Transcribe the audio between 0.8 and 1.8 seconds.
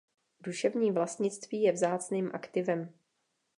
vlastnictví je